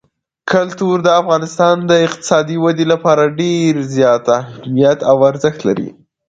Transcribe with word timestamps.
کلتور 0.51 0.97
د 1.03 1.09
افغانستان 1.21 1.75
د 1.89 1.91
اقتصادي 2.07 2.57
ودې 2.63 2.85
لپاره 2.93 3.23
ډېر 3.41 3.71
زیات 3.95 4.23
اهمیت 4.39 4.99
او 5.11 5.17
ارزښت 5.29 5.59
لري. 5.67 5.89